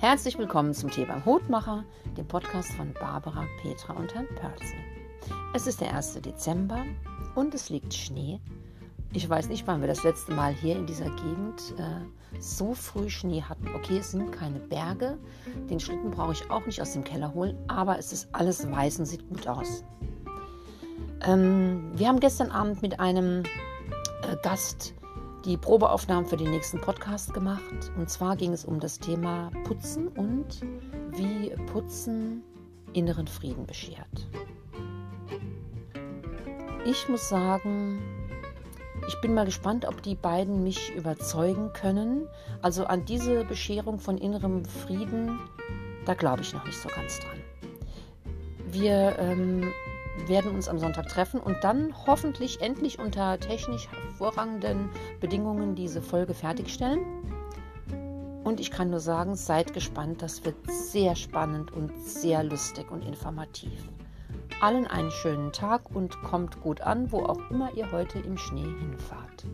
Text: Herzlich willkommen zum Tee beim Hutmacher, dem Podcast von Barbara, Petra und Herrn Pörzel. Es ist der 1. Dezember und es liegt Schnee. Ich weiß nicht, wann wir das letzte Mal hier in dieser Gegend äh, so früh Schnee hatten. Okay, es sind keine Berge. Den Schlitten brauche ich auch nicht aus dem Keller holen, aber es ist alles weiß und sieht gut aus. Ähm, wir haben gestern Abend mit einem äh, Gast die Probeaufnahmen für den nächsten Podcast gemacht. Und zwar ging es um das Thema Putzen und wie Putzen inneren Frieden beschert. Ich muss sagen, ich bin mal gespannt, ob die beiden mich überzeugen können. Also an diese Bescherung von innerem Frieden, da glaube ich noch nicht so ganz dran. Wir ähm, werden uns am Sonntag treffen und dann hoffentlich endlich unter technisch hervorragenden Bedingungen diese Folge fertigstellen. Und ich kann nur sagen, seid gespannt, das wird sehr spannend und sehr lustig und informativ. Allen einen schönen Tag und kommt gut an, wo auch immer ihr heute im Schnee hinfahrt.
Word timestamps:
Herzlich 0.00 0.38
willkommen 0.38 0.74
zum 0.74 0.92
Tee 0.92 1.04
beim 1.04 1.24
Hutmacher, 1.24 1.82
dem 2.16 2.24
Podcast 2.28 2.70
von 2.74 2.94
Barbara, 2.94 3.44
Petra 3.60 3.94
und 3.94 4.14
Herrn 4.14 4.28
Pörzel. 4.36 4.78
Es 5.54 5.66
ist 5.66 5.80
der 5.80 5.92
1. 5.92 6.20
Dezember 6.20 6.84
und 7.34 7.52
es 7.52 7.68
liegt 7.68 7.92
Schnee. 7.92 8.38
Ich 9.12 9.28
weiß 9.28 9.48
nicht, 9.48 9.66
wann 9.66 9.80
wir 9.80 9.88
das 9.88 10.04
letzte 10.04 10.32
Mal 10.34 10.54
hier 10.54 10.76
in 10.76 10.86
dieser 10.86 11.10
Gegend 11.10 11.74
äh, 11.78 12.38
so 12.38 12.74
früh 12.74 13.10
Schnee 13.10 13.42
hatten. 13.42 13.66
Okay, 13.74 13.98
es 13.98 14.12
sind 14.12 14.30
keine 14.30 14.60
Berge. 14.60 15.18
Den 15.68 15.80
Schlitten 15.80 16.12
brauche 16.12 16.30
ich 16.32 16.48
auch 16.48 16.64
nicht 16.64 16.80
aus 16.80 16.92
dem 16.92 17.02
Keller 17.02 17.34
holen, 17.34 17.58
aber 17.66 17.98
es 17.98 18.12
ist 18.12 18.28
alles 18.32 18.70
weiß 18.70 19.00
und 19.00 19.06
sieht 19.06 19.28
gut 19.28 19.48
aus. 19.48 19.82
Ähm, 21.26 21.90
wir 21.94 22.06
haben 22.06 22.20
gestern 22.20 22.52
Abend 22.52 22.82
mit 22.82 23.00
einem 23.00 23.42
äh, 24.22 24.36
Gast 24.44 24.94
die 25.48 25.56
Probeaufnahmen 25.56 26.26
für 26.26 26.36
den 26.36 26.50
nächsten 26.50 26.78
Podcast 26.78 27.32
gemacht. 27.32 27.90
Und 27.96 28.10
zwar 28.10 28.36
ging 28.36 28.52
es 28.52 28.66
um 28.66 28.80
das 28.80 28.98
Thema 28.98 29.50
Putzen 29.64 30.08
und 30.08 30.60
wie 31.12 31.50
Putzen 31.72 32.42
inneren 32.92 33.26
Frieden 33.26 33.64
beschert. 33.64 34.28
Ich 36.84 37.08
muss 37.08 37.30
sagen, 37.30 37.98
ich 39.08 39.18
bin 39.22 39.32
mal 39.32 39.46
gespannt, 39.46 39.86
ob 39.86 40.02
die 40.02 40.16
beiden 40.16 40.62
mich 40.64 40.94
überzeugen 40.94 41.72
können. 41.72 42.28
Also 42.60 42.84
an 42.84 43.06
diese 43.06 43.44
Bescherung 43.44 43.98
von 43.98 44.18
innerem 44.18 44.66
Frieden, 44.66 45.40
da 46.04 46.12
glaube 46.12 46.42
ich 46.42 46.52
noch 46.52 46.66
nicht 46.66 46.78
so 46.78 46.90
ganz 46.90 47.20
dran. 47.20 47.38
Wir 48.70 49.18
ähm, 49.18 49.72
werden 50.26 50.50
uns 50.50 50.68
am 50.68 50.78
Sonntag 50.78 51.08
treffen 51.08 51.40
und 51.40 51.62
dann 51.62 51.94
hoffentlich 52.06 52.60
endlich 52.60 52.98
unter 52.98 53.38
technisch 53.38 53.88
hervorragenden 53.88 54.90
Bedingungen 55.20 55.74
diese 55.74 56.02
Folge 56.02 56.34
fertigstellen. 56.34 57.00
Und 58.44 58.60
ich 58.60 58.70
kann 58.70 58.90
nur 58.90 59.00
sagen, 59.00 59.36
seid 59.36 59.74
gespannt, 59.74 60.22
das 60.22 60.44
wird 60.44 60.56
sehr 60.70 61.14
spannend 61.16 61.70
und 61.70 61.92
sehr 62.02 62.42
lustig 62.42 62.90
und 62.90 63.04
informativ. 63.04 63.88
Allen 64.60 64.86
einen 64.86 65.10
schönen 65.10 65.52
Tag 65.52 65.94
und 65.94 66.20
kommt 66.22 66.60
gut 66.62 66.80
an, 66.80 67.12
wo 67.12 67.20
auch 67.20 67.50
immer 67.50 67.70
ihr 67.74 67.92
heute 67.92 68.18
im 68.18 68.36
Schnee 68.38 68.62
hinfahrt. 68.80 69.44